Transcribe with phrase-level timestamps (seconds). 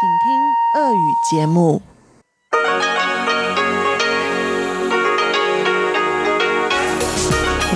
[0.00, 0.06] В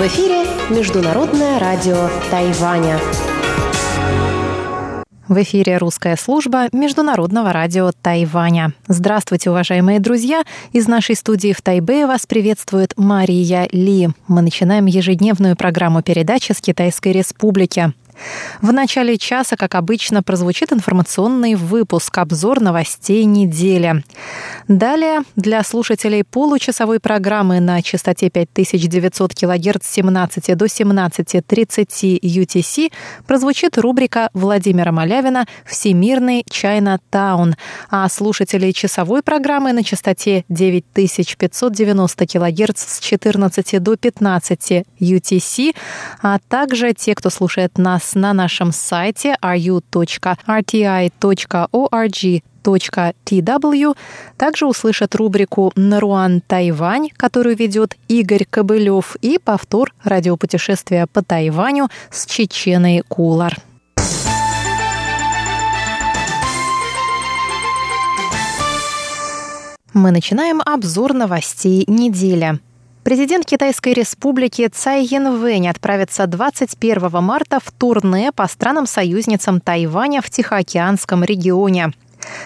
[0.07, 2.99] эфире Международное радио Тайваня.
[5.29, 8.73] В эфире русская служба Международного радио Тайваня.
[8.89, 10.45] Здравствуйте, уважаемые друзья!
[10.73, 14.09] Из нашей студии в Тайбе вас приветствует Мария Ли.
[14.29, 17.93] Мы начинаем ежедневную программу передачи с Китайской Республики.
[18.61, 24.03] В начале часа, как обычно, прозвучит информационный выпуск «Обзор новостей недели».
[24.69, 32.93] Далее для слушателей получасовой программы на частоте 5900 кГц с 17 до 17.30 UTC
[33.27, 37.57] прозвучит рубрика Владимира Малявина «Всемирный Чайна Таун»,
[37.91, 45.75] а слушателей часовой программы на частоте 9590 кГц с 14 до 15 UTC,
[46.23, 49.95] а также те, кто слушает нас нас на нашем сайте ru.rti.org.tw
[54.37, 62.27] также услышат рубрику «Наруан Тайвань», которую ведет Игорь Кобылев, и повтор радиопутешествия по Тайваню с
[62.27, 63.57] Чеченой Кулар.
[69.95, 72.59] Мы начинаем обзор новостей недели.
[73.05, 81.23] Президент Китайской республики Цай Янвэнь отправится 21 марта в турне по странам-союзницам Тайваня в Тихоокеанском
[81.23, 81.93] регионе.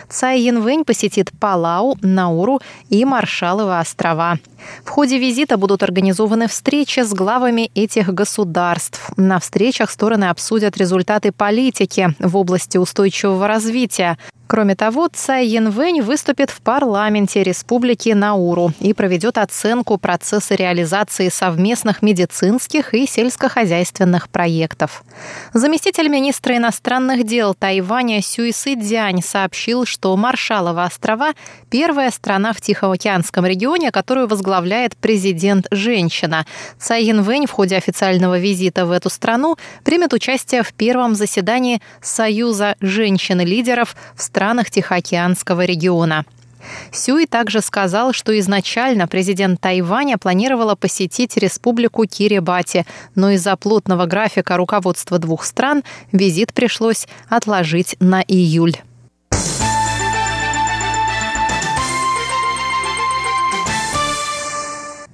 [0.08, 4.40] Цай Янвэнь посетит Палау, Науру и Маршаловы острова.
[4.84, 9.12] В ходе визита будут организованы встречи с главами этих государств.
[9.16, 16.48] На встречах стороны обсудят результаты политики в области устойчивого развития, Кроме того, Цай Янвэнь выступит
[16.48, 25.04] в парламенте Республики Науру и проведет оценку процесса реализации совместных медицинских и сельскохозяйственных проектов.
[25.52, 31.34] Заместитель министра иностранных дел Тайваня Сюйсы Дзянь сообщил, что Маршалова острова–
[31.70, 36.46] первая страна в Тихоокеанском регионе, которую возглавляет президент-женщина.
[36.78, 42.76] Цай Янвэнь в ходе официального визита в эту страну примет участие в первом заседании Союза
[42.80, 46.24] женщин-лидеров в стране странах Тихоокеанского региона.
[46.92, 54.56] Сюй также сказал, что изначально президент Тайваня планировала посетить республику Кирибати, но из-за плотного графика
[54.56, 55.82] руководства двух стран
[56.12, 58.76] визит пришлось отложить на июль.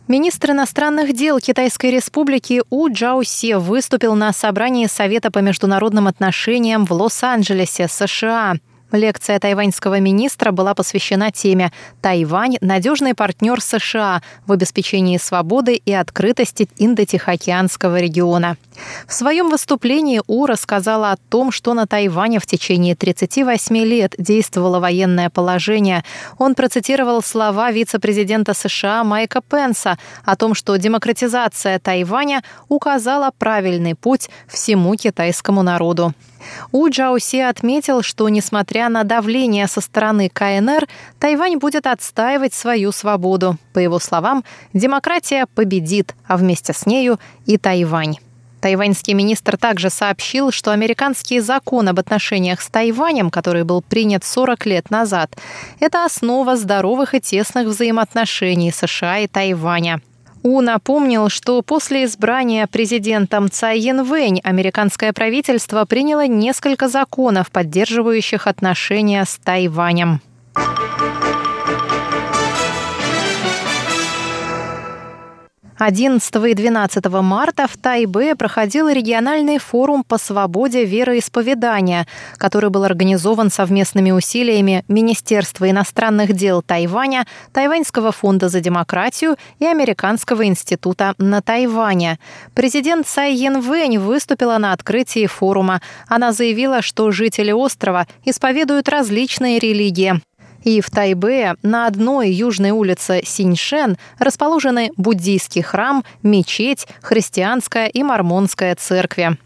[0.06, 6.92] Министр иностранных дел Китайской республики У Джауси выступил на собрании Совета по международным отношениям в
[6.92, 8.56] Лос-Анджелесе, США.
[8.94, 16.68] Лекция тайваньского министра была посвящена теме «Тайвань– надежный партнер США в обеспечении свободы и открытости
[16.78, 18.56] Индо-Тихоокеанского региона».
[19.06, 24.78] В своем выступлении У рассказала о том, что на Тайване в течение 38 лет действовало
[24.78, 26.04] военное положение.
[26.38, 34.28] Он процитировал слова вице-президента США Майка Пенса о том, что демократизация Тайваня указала правильный путь
[34.48, 36.14] всему китайскому народу.
[36.72, 40.86] У Джауси отметил, что, несмотря на давление со стороны КНР,
[41.18, 43.56] Тайвань будет отстаивать свою свободу.
[43.72, 48.16] По его словам, демократия победит, а вместе с нею и Тайвань.
[48.64, 54.64] Тайваньский министр также сообщил, что американский закон об отношениях с Тайванем, который был принят 40
[54.64, 55.36] лет назад,
[55.80, 60.00] это основа здоровых и тесных взаимоотношений США и Тайваня.
[60.46, 69.24] У напомнил, что после избрания президентом Цай Янвэнь американское правительство приняло несколько законов, поддерживающих отношения
[69.24, 70.20] с Тайванем.
[75.78, 83.50] 11 и 12 марта в Тайбе проходил региональный форум по свободе вероисповедания, который был организован
[83.50, 92.18] совместными усилиями Министерства иностранных дел Тайваня, Тайваньского фонда за демократию и Американского института на Тайване.
[92.54, 95.80] Президент Цай Янвэнь выступила на открытии форума.
[96.06, 100.20] Она заявила, что жители острова исповедуют различные религии.
[100.64, 108.74] И в Тайбе на одной южной улице Синьшен расположены буддийский храм, мечеть, христианская и мормонская
[108.74, 109.36] церкви.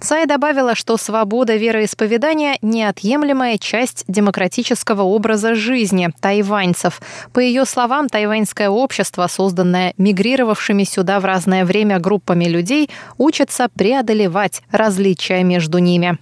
[0.00, 7.00] Цай добавила, что свобода вероисповедания– неотъемлемая часть демократического образа жизни тайваньцев.
[7.32, 14.62] По ее словам, тайваньское общество, созданное мигрировавшими сюда в разное время группами людей, учится преодолевать
[14.70, 16.18] различия между ними.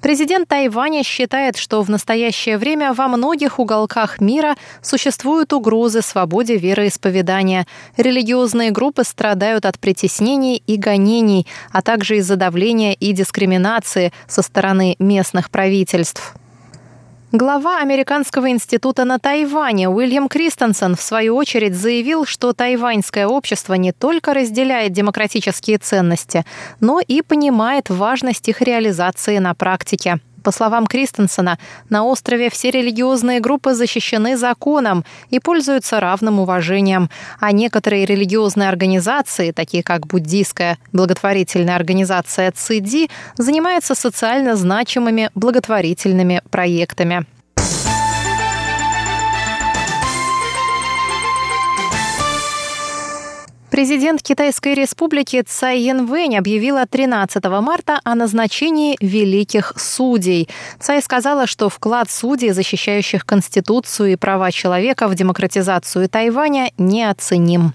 [0.00, 7.66] Президент Тайваня считает, что в настоящее время во многих уголках мира существуют угрозы свободе вероисповедания.
[7.96, 14.96] Религиозные группы страдают от притеснений и гонений, а также из-за давления и дискриминации со стороны
[14.98, 16.34] местных правительств.
[17.34, 23.92] Глава Американского института на Тайване Уильям Кристенсен в свою очередь заявил, что тайваньское общество не
[23.92, 26.44] только разделяет демократические ценности,
[26.80, 30.20] но и понимает важность их реализации на практике.
[30.42, 31.58] По словам Кристенсена,
[31.88, 37.10] на острове все религиозные группы защищены законом и пользуются равным уважением,
[37.40, 47.26] а некоторые религиозные организации, такие как буддийская благотворительная организация ЦИДИ, занимаются социально значимыми благотворительными проектами.
[53.72, 60.50] Президент Китайской республики Цай Янвэнь объявила 13 марта о назначении великих судей.
[60.78, 67.72] Цай сказала, что вклад судей, защищающих Конституцию и права человека в демократизацию Тайваня, неоценим.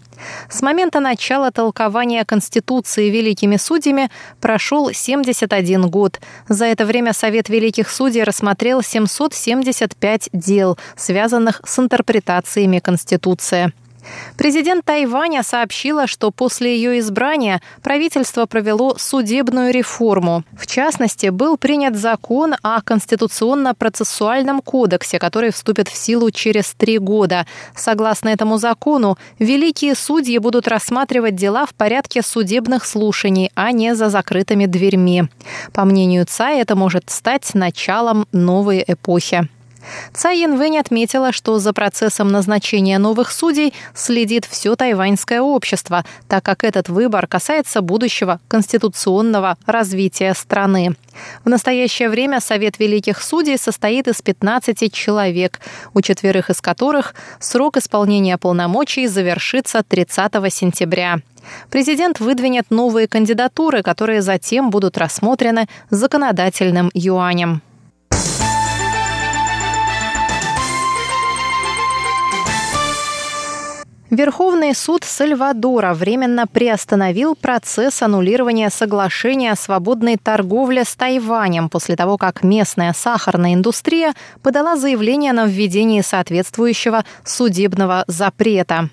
[0.51, 6.19] С момента начала толкования Конституции великими судьями прошел 71 год.
[6.47, 13.73] За это время Совет великих судей рассмотрел 775 дел, связанных с интерпретациями Конституции.
[14.37, 20.43] Президент Тайваня сообщила, что после ее избрания правительство провело судебную реформу.
[20.57, 27.47] В частности, был принят закон о Конституционно-процессуальном кодексе, который вступит в силу через три года.
[27.75, 34.09] Согласно этому закону, великие судьи будут рассматривать дела в порядке судебных слушаний, а не за
[34.09, 35.23] закрытыми дверьми.
[35.73, 39.49] По мнению ЦА, это может стать началом новой эпохи.
[40.13, 46.63] Цай Янвэнь отметила, что за процессом назначения новых судей следит все тайваньское общество, так как
[46.63, 50.95] этот выбор касается будущего конституционного развития страны.
[51.43, 55.59] В настоящее время Совет Великих Судей состоит из 15 человек,
[55.93, 61.19] у четверых из которых срок исполнения полномочий завершится 30 сентября.
[61.69, 67.61] Президент выдвинет новые кандидатуры, которые затем будут рассмотрены законодательным юанем.
[74.09, 82.17] Верховный суд Сальвадора временно приостановил процесс аннулирования соглашения о свободной торговле с Тайванем после того,
[82.17, 88.89] как местная сахарная индустрия подала заявление на введение соответствующего судебного запрета.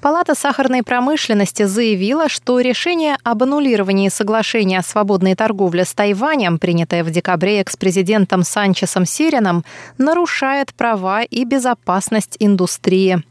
[0.00, 7.04] Палата сахарной промышленности заявила, что решение об аннулировании соглашения о свободной торговле с Тайванем, принятое
[7.04, 9.64] в декабре экс-президентом Санчесом Сирином,
[9.98, 13.22] нарушает права и безопасность индустрии.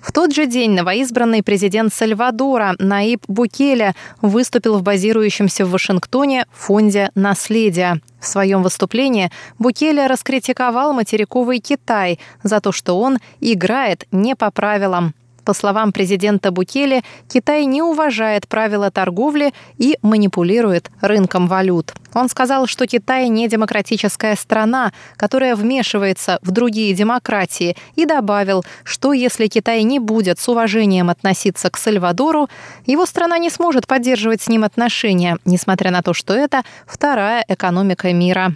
[0.00, 7.10] В тот же день новоизбранный президент Сальвадора Наиб Букеля выступил в базирующемся в Вашингтоне фонде
[7.14, 8.00] «Наследие».
[8.20, 15.14] В своем выступлении Букеля раскритиковал материковый Китай за то, что он играет не по правилам.
[15.44, 21.92] По словам президента Букели, Китай не уважает правила торговли и манипулирует рынком валют.
[22.14, 29.12] Он сказал, что Китай не демократическая страна, которая вмешивается в другие демократии, и добавил, что
[29.12, 32.48] если Китай не будет с уважением относиться к Сальвадору,
[32.86, 38.12] его страна не сможет поддерживать с ним отношения, несмотря на то, что это вторая экономика
[38.12, 38.54] мира.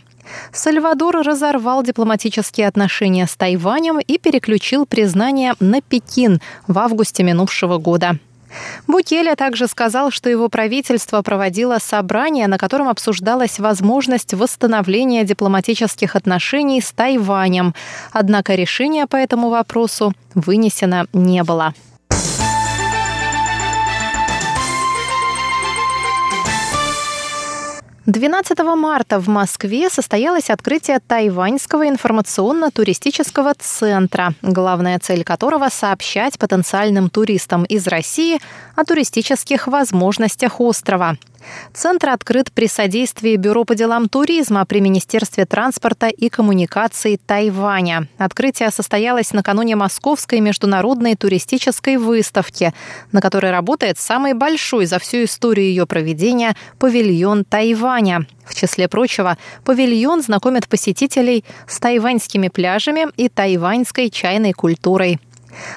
[0.53, 8.19] Сальвадор разорвал дипломатические отношения с Тайванем и переключил признание на Пекин в августе минувшего года.
[8.87, 16.81] Букеля также сказал, что его правительство проводило собрание, на котором обсуждалась возможность восстановления дипломатических отношений
[16.81, 17.75] с Тайванем.
[18.13, 21.75] Однако решения по этому вопросу вынесено не было.
[28.09, 37.65] 12 марта в Москве состоялось открытие Тайваньского информационно-туристического центра, главная цель которого– сообщать потенциальным туристам
[37.65, 38.41] из России
[38.77, 41.19] о туристических возможностях острова.
[41.73, 48.09] Центр открыт при содействии Бюро по делам туризма при Министерстве транспорта и коммуникаций Тайваня.
[48.19, 52.75] Открытие состоялось накануне Московской международной туристической выставки,
[53.13, 58.27] на которой работает самый большой за всю историю ее проведения павильон Тайваня.
[58.45, 65.21] В числе прочего, павильон знакомит посетителей с тайваньскими пляжами и тайваньской чайной культурой.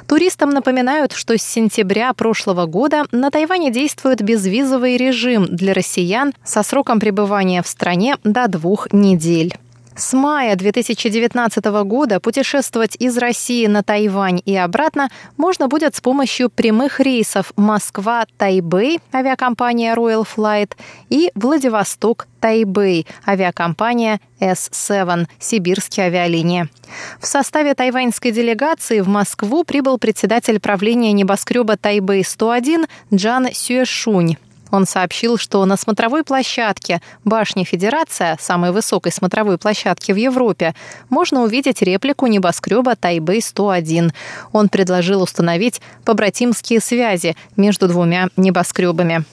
[0.07, 6.63] Туристам напоминают, что с сентября прошлого года на Тайване действует безвизовый режим для россиян со
[6.63, 9.55] сроком пребывания в стране до двух недель.
[10.01, 16.49] С мая 2019 года путешествовать из России на Тайвань и обратно можно будет с помощью
[16.49, 20.71] прямых рейсов Москва-Тайбэй, авиакомпания Royal Flight,
[21.09, 26.67] и Владивосток-Тайбэй, авиакомпания S7, сибирские авиалинии.
[27.19, 34.37] В составе тайваньской делегации в Москву прибыл председатель правления небоскреба Тайбэй-101 Джан Сюэшунь.
[34.71, 40.73] Он сообщил, что на смотровой площадке башни Федерация, самой высокой смотровой площадки в Европе,
[41.09, 44.11] можно увидеть реплику небоскреба Тайбэй-101.
[44.53, 49.25] Он предложил установить побратимские связи между двумя небоскребами.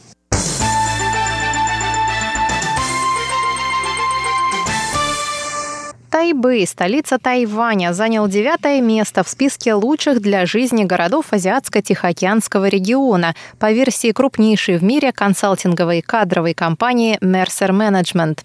[6.19, 13.71] Тайбэй, столица Тайваня, занял девятое место в списке лучших для жизни городов Азиатско-Тихоокеанского региона по
[13.71, 18.41] версии крупнейшей в мире консалтинговой кадровой компании Mercer Management.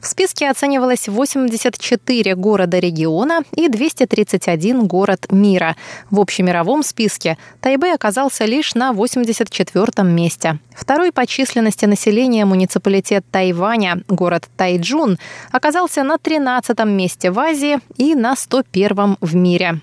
[0.00, 5.76] В списке оценивалось 84 города региона и 231 город мира.
[6.10, 10.58] В общемировом списке Тайбэй оказался лишь на 84 месте.
[10.74, 15.18] Второй по численности населения муниципалитет Тайваня, город Тайджун,
[15.50, 19.80] оказался на 13 месте в Азии и на 101 в мире.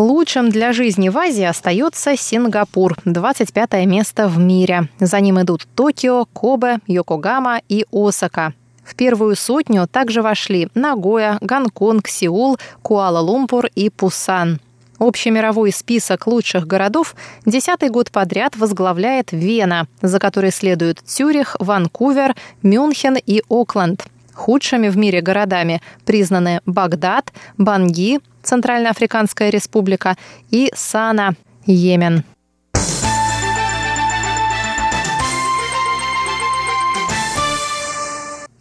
[0.00, 4.88] Лучшим для жизни в Азии остается Сингапур, 25 место в мире.
[4.98, 8.54] За ним идут Токио, Кобе, Йокогама и Осака.
[8.90, 14.58] В первую сотню также вошли Нагоя, Гонконг, Сеул, Куала-Лумпур и Пусан.
[14.98, 17.14] Общемировой список лучших городов
[17.46, 24.06] десятый год подряд возглавляет Вена, за которой следуют Цюрих, Ванкувер, Мюнхен и Окленд.
[24.34, 30.16] Худшими в мире городами признаны Багдад, Банги, Центральноафриканская республика
[30.50, 32.24] и Сана, Йемен.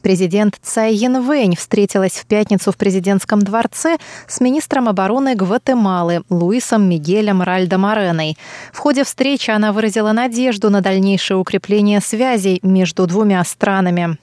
[0.01, 7.41] Президент Цай Янвэнь встретилась в пятницу в президентском дворце с министром обороны Гватемалы Луисом Мигелем
[7.41, 8.37] Ральдо Мореной.
[8.71, 14.17] В ходе встречи она выразила надежду на дальнейшее укрепление связей между двумя странами.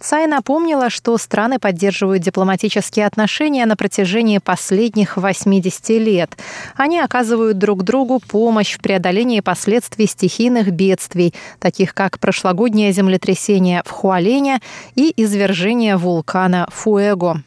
[0.00, 6.30] Цай напомнила, что страны поддерживают дипломатические отношения на протяжении последних 80 лет.
[6.76, 13.90] Они оказывают друг другу помощь в преодолении последствий стихийных бедствий, таких как прошлогоднее землетрясение в
[13.90, 14.60] Хуалене
[14.94, 17.42] и извержение вулкана Фуэго.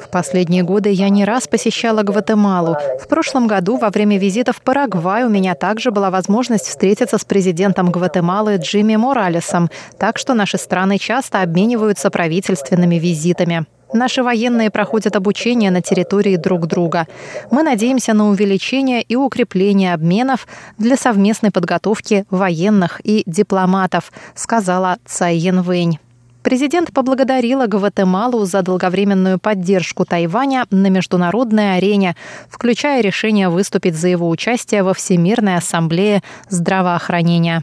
[0.00, 2.76] В последние годы я не раз посещала Гватемалу.
[3.00, 7.24] В прошлом году во время визита в Парагвай у меня также была возможность встретиться с
[7.24, 13.66] президентом Гватемалы Джимми Моралесом, так что наши страны часто обмениваются правительственными визитами.
[13.92, 17.06] Наши военные проходят обучение на территории друг друга.
[17.52, 25.36] Мы надеемся на увеличение и укрепление обменов для совместной подготовки военных и дипломатов, сказала Цай
[25.36, 26.00] Янвэнь.
[26.42, 32.16] Президент поблагодарила Гватемалу за долговременную поддержку Тайваня на международной арене,
[32.48, 37.62] включая решение выступить за его участие во Всемирной ассамблее здравоохранения.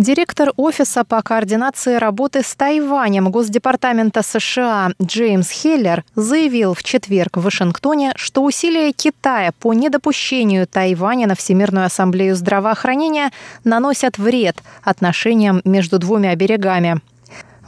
[0.00, 7.42] Директор Офиса по координации работы с Тайванем Госдепартамента США Джеймс Хеллер заявил в четверг в
[7.42, 13.30] Вашингтоне, что усилия Китая по недопущению Тайваня на Всемирную ассамблею здравоохранения
[13.64, 17.02] наносят вред отношениям между двумя берегами.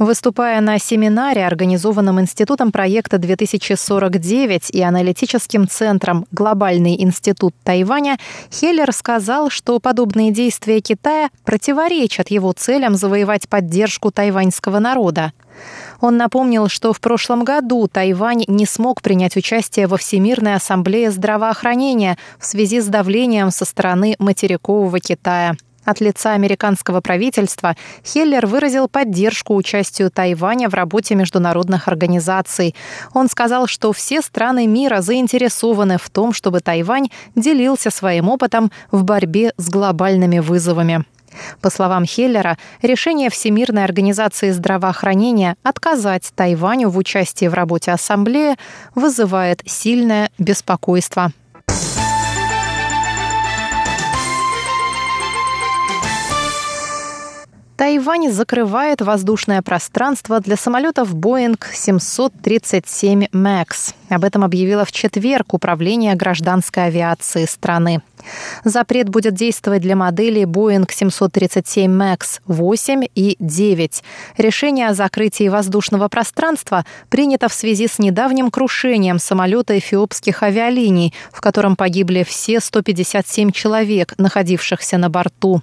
[0.02, 8.18] Выступая на семинаре, организованном Институтом проекта 2049 и аналитическим центром «Глобальный институт Тайваня»,
[8.50, 15.32] Хеллер сказал, что подобные действия Китая противоречат его целям завоевать поддержку тайваньского народа.
[16.00, 22.18] Он напомнил, что в прошлом году Тайвань не смог принять участие во Всемирной ассамблее здравоохранения
[22.40, 25.54] в связи с давлением со стороны материкового Китая.
[25.84, 32.74] От лица американского правительства Хеллер выразил поддержку участию Тайваня в работе международных организаций.
[33.14, 39.02] Он сказал, что все страны мира заинтересованы в том, чтобы Тайвань делился своим опытом в
[39.02, 41.04] борьбе с глобальными вызовами.
[41.60, 48.56] По словам Хеллера, решение Всемирной организации здравоохранения отказать Тайваню в участии в работе Ассамблеи
[48.94, 51.32] вызывает сильное беспокойство.
[57.82, 63.92] Тайвань закрывает воздушное пространство для самолетов Boeing 737 MAX.
[64.08, 68.00] Об этом объявило в четверг Управление гражданской авиации страны.
[68.62, 74.04] Запрет будет действовать для моделей Boeing 737 MAX 8 и 9.
[74.38, 81.40] Решение о закрытии воздушного пространства принято в связи с недавним крушением самолета эфиопских авиалиний, в
[81.40, 85.62] котором погибли все 157 человек, находившихся на борту.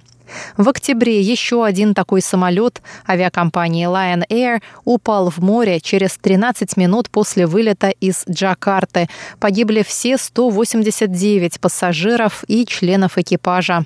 [0.56, 7.10] В октябре еще один такой самолет авиакомпании Lion Air упал в море через 13 минут
[7.10, 9.08] после вылета из Джакарты.
[9.38, 13.84] Погибли все 189 пассажиров и членов экипажа.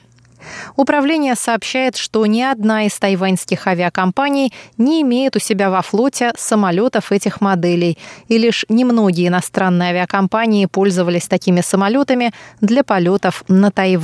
[0.76, 7.12] Управление сообщает, что ни одна из тайваньских авиакомпаний не имеет у себя во флоте самолетов
[7.12, 7.98] этих моделей,
[8.28, 14.02] и лишь немногие иностранные авиакомпании пользовались такими самолетами для полетов на Тайвань.